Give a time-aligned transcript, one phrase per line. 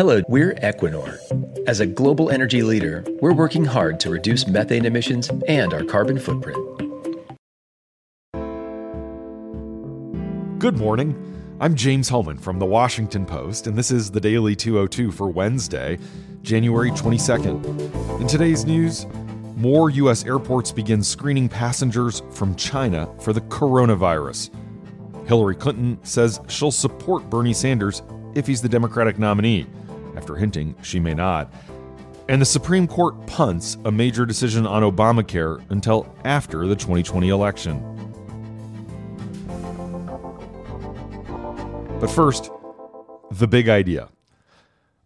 [0.00, 1.18] Hello, we're Equinor.
[1.68, 6.18] As a global energy leader, we're working hard to reduce methane emissions and our carbon
[6.18, 6.56] footprint.
[10.58, 11.14] Good morning.
[11.60, 15.98] I'm James Hohmann from The Washington Post, and this is the Daily 202 for Wednesday,
[16.40, 18.22] January 22nd.
[18.22, 19.06] In today's news,
[19.56, 20.24] more U.S.
[20.24, 24.48] airports begin screening passengers from China for the coronavirus.
[25.26, 28.00] Hillary Clinton says she'll support Bernie Sanders
[28.34, 29.66] if he's the Democratic nominee,
[30.16, 31.52] after hinting she may not.
[32.28, 37.82] And the Supreme Court punts a major decision on Obamacare until after the 2020 election.
[42.00, 42.50] But first,
[43.30, 44.08] the big idea.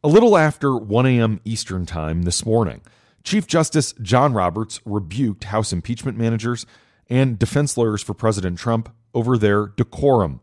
[0.03, 1.41] A little after 1 a.m.
[1.45, 2.83] Eastern Time this morning,
[3.23, 6.67] Chief Justice John Roberts rebuked House impeachment managers
[7.09, 10.41] and defense lawyers for President Trump over their decorum.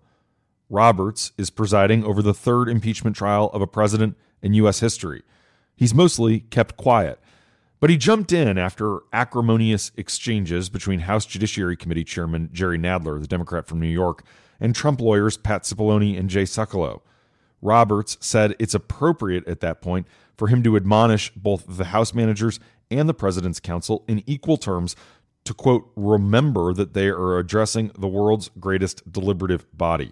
[0.70, 4.80] Roberts is presiding over the third impeachment trial of a president in U.S.
[4.80, 5.24] history.
[5.76, 7.20] He's mostly kept quiet,
[7.80, 13.28] but he jumped in after acrimonious exchanges between House Judiciary Committee Chairman Jerry Nadler, the
[13.28, 14.24] Democrat from New York,
[14.60, 17.02] and Trump lawyers Pat Cipollone and Jay Sekulow.
[17.62, 22.60] Roberts said it's appropriate at that point for him to admonish both the House managers
[22.90, 24.96] and the President's counsel in equal terms
[25.46, 30.12] to, quote, remember that they are addressing the world's greatest deliberative body.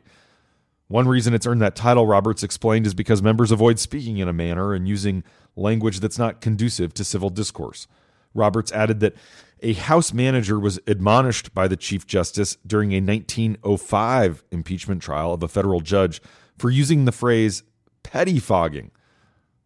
[0.90, 4.34] One reason it's earned that title, Roberts explained, is because members avoid speaking in a
[4.34, 5.24] manner and using
[5.56, 7.88] language that's not conducive to civil discourse.
[8.34, 9.16] Roberts added that
[9.62, 15.44] a House manager was admonished by the Chief Justice during a 1905 impeachment trial of
[15.44, 16.22] a federal judge
[16.58, 17.62] for using the phrase
[18.04, 18.90] pettifogging.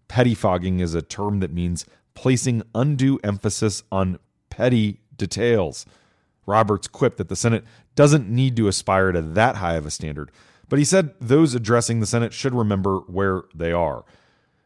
[0.10, 5.86] Pettifogging is a term that means placing undue emphasis on petty details.
[6.46, 7.64] Roberts quipped that the Senate
[7.96, 10.32] doesn't need to aspire to that high of a standard,
[10.74, 14.06] but he said those addressing the Senate should remember where they are.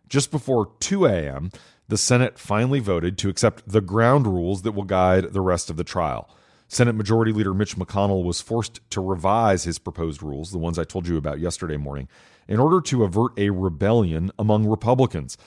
[0.07, 1.51] Just before 2 a.m.,
[1.89, 5.75] the Senate finally voted to accept the ground rules that will guide the rest of
[5.75, 6.29] the trial.
[6.69, 10.85] Senate Majority Leader Mitch McConnell was forced to revise his proposed rules, the ones I
[10.85, 12.07] told you about yesterday morning,
[12.47, 15.37] in order to avert a rebellion among Republicans.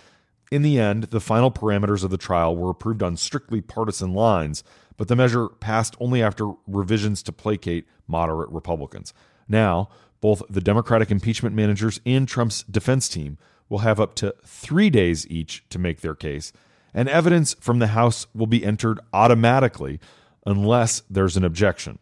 [0.53, 4.63] In the end, the final parameters of the trial were approved on strictly partisan lines,
[4.99, 9.15] but the measure passed only after revisions to placate moderate Republicans.
[9.49, 9.89] Now,
[10.21, 13.39] both the Democratic impeachment managers and Trump's defense team
[13.69, 16.53] will have up to three days each to make their case,
[16.93, 20.01] and evidence from the House will be entered automatically
[20.45, 21.99] unless there's an objection.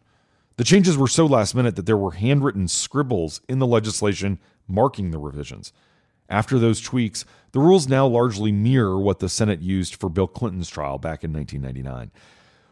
[0.57, 5.11] The changes were so last minute that there were handwritten scribbles in the legislation marking
[5.11, 5.71] the revisions.
[6.29, 10.69] After those tweaks, the rules now largely mirror what the Senate used for Bill Clinton's
[10.69, 12.11] trial back in 1999.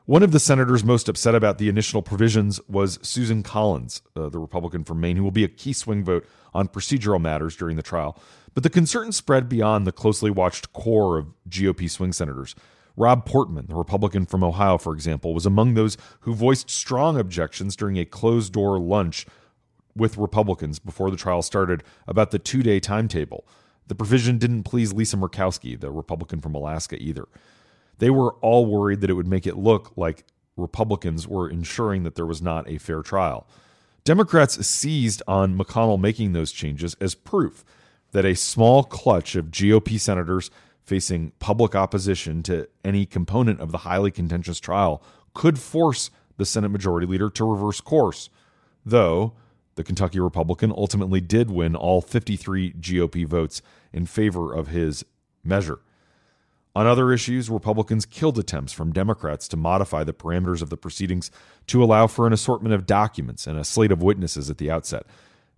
[0.08, 4.40] One of the senators most upset about the initial provisions was Susan Collins, uh, the
[4.40, 7.84] Republican from Maine, who will be a key swing vote on procedural matters during the
[7.84, 8.18] trial.
[8.54, 12.56] But the concern spread beyond the closely watched core of GOP swing senators.
[12.96, 17.76] Rob Portman, the Republican from Ohio, for example, was among those who voiced strong objections
[17.76, 19.26] during a closed door lunch
[19.94, 23.46] with Republicans before the trial started about the two day timetable.
[23.88, 27.28] The provision didn't please Lisa Murkowski, the Republican from Alaska, either.
[28.00, 30.26] They were all worried that it would make it look like
[30.56, 33.48] Republicans were ensuring that there was not a fair trial.
[34.04, 37.66] Democrats seized on McConnell making those changes as proof
[38.12, 40.50] that a small clutch of GOP senators
[40.82, 45.04] facing public opposition to any component of the highly contentious trial
[45.34, 48.30] could force the Senate Majority Leader to reverse course,
[48.86, 49.34] though
[49.76, 55.04] the Kentucky Republican ultimately did win all 53 GOP votes in favor of his
[55.44, 55.80] measure.
[56.78, 61.32] On other issues, Republicans killed attempts from Democrats to modify the parameters of the proceedings
[61.66, 65.08] to allow for an assortment of documents and a slate of witnesses at the outset.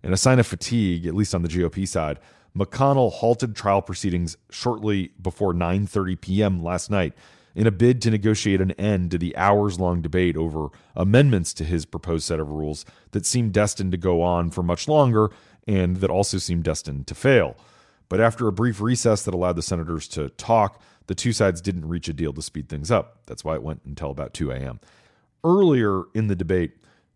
[0.02, 2.18] In a sign of fatigue, at least on the GOP side,
[2.56, 6.64] McConnell halted trial proceedings shortly before 9:30 p.m.
[6.64, 7.12] last night
[7.54, 11.64] in a bid to negotiate an end to the hours long debate over amendments to
[11.64, 15.30] his proposed set of rules that seemed destined to go on for much longer
[15.68, 17.58] and that also seemed destined to fail.
[18.10, 21.88] But after a brief recess that allowed the senators to talk, the two sides didn't
[21.88, 23.22] reach a deal to speed things up.
[23.26, 24.80] That's why it went until about 2 a.m.
[25.42, 26.72] Earlier in the debate,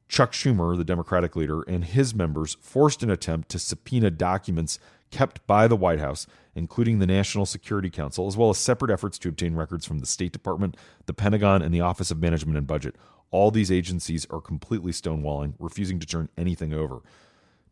[0.08, 4.78] Chuck Schumer, the Democratic leader, and his members forced an attempt to subpoena documents
[5.10, 9.18] kept by the White House, including the National Security Council, as well as separate efforts
[9.18, 10.76] to obtain records from the State Department,
[11.06, 12.94] the Pentagon, and the Office of Management and Budget.
[13.32, 17.00] All these agencies are completely stonewalling, refusing to turn anything over.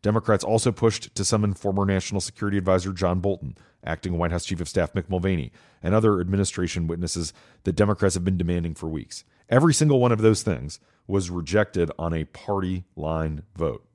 [0.03, 4.61] Democrats also pushed to summon former National Security Advisor John Bolton, acting White House Chief
[4.61, 5.51] of Staff Mick Mulvaney,
[5.81, 7.33] and other administration witnesses
[7.63, 9.23] that Democrats have been demanding for weeks.
[9.49, 13.85] Every single one of those things was rejected on a party line vote.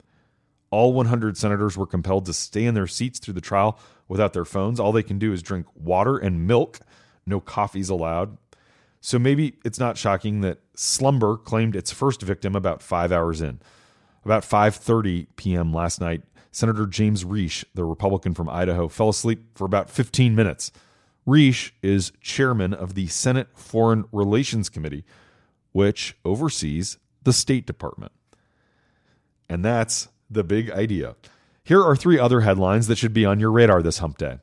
[0.71, 3.79] All 100 senators were compelled to stay in their seats through the trial
[4.09, 4.81] without their phones.
[4.81, 6.81] All they can do is drink water and milk.
[7.27, 8.39] No coffees allowed.
[9.01, 13.61] So maybe it's not shocking that slumber claimed its first victim about 5 hours in.
[14.29, 15.73] About 5:30 p.m.
[15.73, 16.21] last night,
[16.53, 20.71] Senator James Risch, the Republican from Idaho, fell asleep for about 15 minutes.
[21.27, 25.07] Risch is chairman of the Senate Foreign Relations Committee,
[25.73, 28.13] which oversees the State Department.
[29.49, 31.17] And that's the big idea.
[31.65, 34.41] Here are three other headlines that should be on your radar this hump day.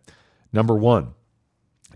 [0.51, 1.13] Number one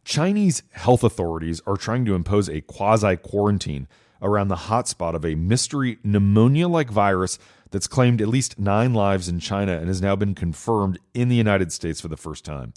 [0.06, 3.88] Chinese health authorities are trying to impose a quasi quarantine
[4.22, 7.40] around the hotspot of a mystery pneumonia like virus
[7.72, 11.36] that's claimed at least nine lives in China and has now been confirmed in the
[11.36, 12.74] United States for the first time.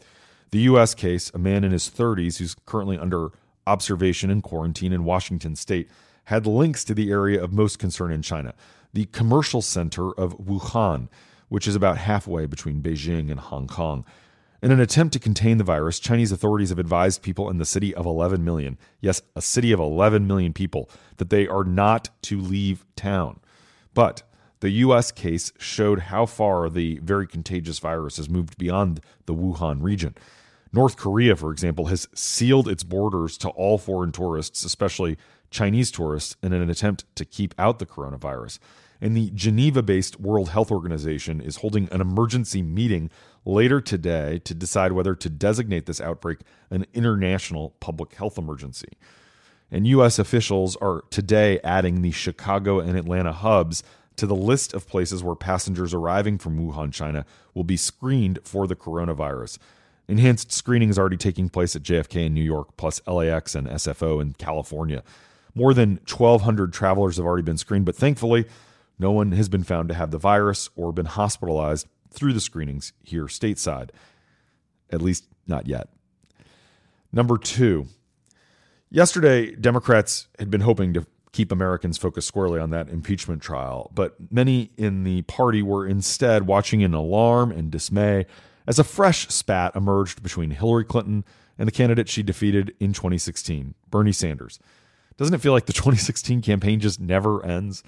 [0.50, 0.94] The U.S.
[0.94, 3.30] case, a man in his 30s who's currently under
[3.66, 5.88] observation and quarantine in Washington state,
[6.24, 8.54] had links to the area of most concern in China,
[8.92, 11.08] the commercial center of Wuhan,
[11.48, 14.04] which is about halfway between Beijing and Hong Kong.
[14.62, 17.92] In an attempt to contain the virus, Chinese authorities have advised people in the city
[17.92, 22.40] of 11 million, yes, a city of 11 million people, that they are not to
[22.40, 23.40] leave town.
[23.92, 24.22] But
[24.60, 29.82] the US case showed how far the very contagious virus has moved beyond the Wuhan
[29.82, 30.14] region.
[30.72, 35.18] North Korea, for example, has sealed its borders to all foreign tourists, especially
[35.50, 38.60] Chinese tourists, in an attempt to keep out the coronavirus.
[39.02, 43.10] And the Geneva based World Health Organization is holding an emergency meeting
[43.44, 46.38] later today to decide whether to designate this outbreak
[46.70, 48.90] an international public health emergency.
[49.72, 50.20] And U.S.
[50.20, 53.82] officials are today adding the Chicago and Atlanta hubs
[54.14, 58.68] to the list of places where passengers arriving from Wuhan, China will be screened for
[58.68, 59.58] the coronavirus.
[60.06, 64.22] Enhanced screening is already taking place at JFK in New York, plus LAX and SFO
[64.22, 65.02] in California.
[65.56, 68.46] More than 1,200 travelers have already been screened, but thankfully,
[69.02, 72.92] no one has been found to have the virus or been hospitalized through the screenings
[73.02, 73.90] here stateside.
[74.90, 75.88] At least, not yet.
[77.12, 77.88] Number two,
[78.90, 83.90] yesterday, Democrats had been hoping to keep Americans focused squarely on that impeachment trial.
[83.94, 88.26] But many in the party were instead watching in alarm and dismay
[88.66, 91.24] as a fresh spat emerged between Hillary Clinton
[91.58, 94.60] and the candidate she defeated in 2016, Bernie Sanders.
[95.16, 97.82] Doesn't it feel like the 2016 campaign just never ends?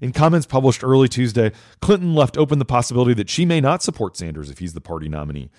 [0.00, 4.16] In comments published early Tuesday, Clinton left open the possibility that she may not support
[4.16, 5.50] Sanders if he's the party nominee.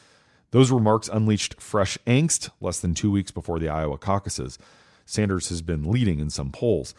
[0.51, 4.57] Those remarks unleashed fresh angst less than two weeks before the Iowa caucuses.
[5.05, 6.93] Sanders has been leading in some polls.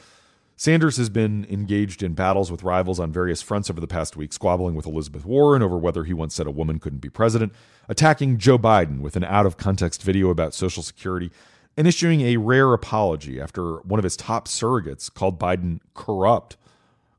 [0.59, 4.33] Sanders has been engaged in battles with rivals on various fronts over the past week,
[4.33, 7.53] squabbling with Elizabeth Warren over whether he once said a woman couldn't be president,
[7.91, 11.31] attacking Joe Biden with an out of context video about Social Security,
[11.77, 16.57] and issuing a rare apology after one of his top surrogates called Biden corrupt.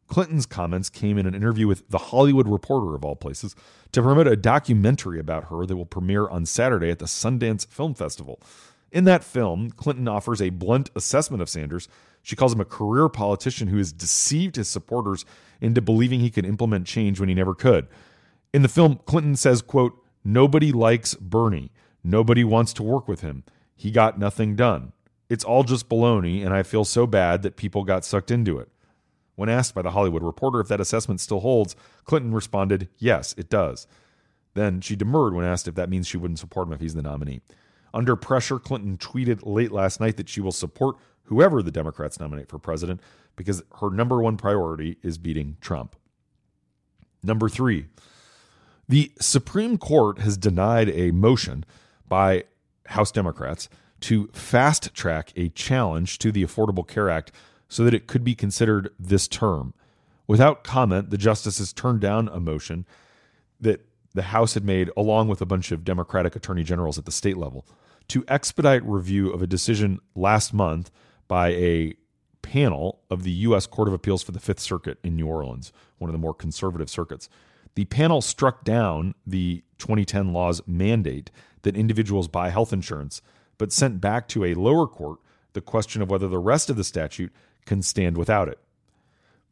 [0.07, 3.55] Clinton's comments came in an interview with The Hollywood Reporter, of all places,
[3.91, 7.93] to promote a documentary about her that will premiere on Saturday at the Sundance Film
[7.93, 8.41] Festival.
[8.91, 11.89] In that film, Clinton offers a blunt assessment of Sanders
[12.27, 15.23] she calls him a career politician who has deceived his supporters
[15.61, 17.87] into believing he could implement change when he never could.
[18.53, 21.71] In the film, Clinton says, quote, Nobody likes Bernie.
[22.03, 23.45] Nobody wants to work with him.
[23.77, 24.91] He got nothing done.
[25.29, 28.67] It's all just baloney, and I feel so bad that people got sucked into it.
[29.37, 31.75] When asked by the Hollywood Reporter if that assessment still holds,
[32.05, 33.85] Clinton responded, Yes, it does.
[34.55, 37.03] Then she demurred when asked if that means she wouldn't support him if he's the
[37.03, 37.41] nominee.
[37.93, 42.49] Under pressure, Clinton tweeted late last night that she will support whoever the Democrats nominate
[42.49, 42.99] for president
[43.35, 45.95] because her number one priority is beating Trump.
[47.21, 47.85] Number three,
[48.89, 51.63] the Supreme Court has denied a motion
[52.07, 52.45] by
[52.87, 57.31] House Democrats to fast track a challenge to the Affordable Care Act
[57.67, 59.73] so that it could be considered this term.
[60.25, 62.85] Without comment, the justices turned down a motion
[63.59, 67.11] that the House had made along with a bunch of Democratic attorney generals at the
[67.11, 67.65] state level
[68.07, 70.91] to expedite review of a decision last month
[71.27, 71.93] by a
[72.41, 73.67] panel of the U.S.
[73.67, 76.89] Court of Appeals for the Fifth Circuit in New Orleans, one of the more conservative
[76.89, 77.29] circuits.
[77.75, 81.29] The panel struck down the 2010 law's mandate
[81.63, 83.21] that individuals buy health insurance,
[83.57, 85.19] but sent back to a lower court
[85.53, 87.31] the question of whether the rest of the statute
[87.67, 88.57] can stand without it.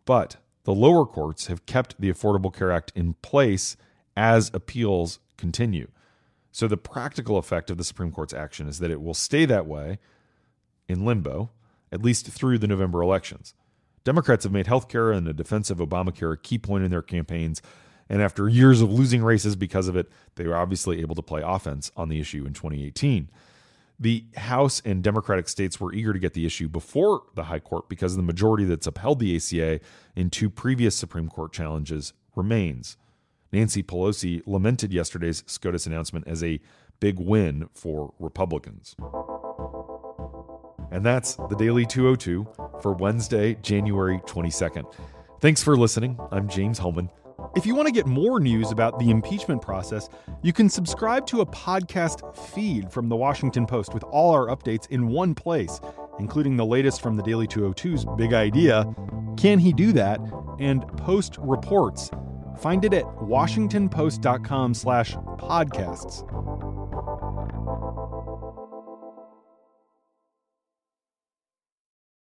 [0.06, 3.78] But the lower courts have kept the Affordable Care Act in place
[4.18, 5.90] as appeals continue.
[6.52, 9.68] So the practical effect of the Supreme Court's action is that it will stay that
[9.68, 10.00] way
[10.88, 11.52] in limbo
[11.92, 13.54] at least through the November elections.
[14.04, 17.02] Democrats have made health care and the defense of Obamacare a key point in their
[17.02, 17.62] campaigns.
[18.10, 21.42] And after years of losing races because of it, they were obviously able to play
[21.44, 23.30] offense on the issue in 2018.
[24.00, 27.88] The House and Democratic states were eager to get the issue before the High Court
[27.88, 29.80] because the majority that's upheld the ACA
[30.16, 32.98] in two previous Supreme Court challenges remains.
[33.54, 36.60] Nancy Pelosi lamented yesterday's SCOTUS announcement as a
[37.00, 38.96] big win for Republicans.
[40.92, 42.48] And that's the Daily 202
[42.82, 44.94] for Wednesday, January 22nd.
[45.40, 46.20] Thanks for listening.
[46.32, 47.10] I'm James Hohmann.
[47.56, 50.10] If you want to get more news about the impeachment process,
[50.42, 54.90] you can subscribe to a podcast feed from the Washington Post with all our updates
[54.90, 55.80] in one place,
[56.20, 58.86] including the latest from the Daily 202's Big Idea,
[59.38, 60.20] Can He Do That,
[60.60, 62.12] and Post Reports.
[62.60, 66.75] Find it at washingtonpost.com slash podcasts.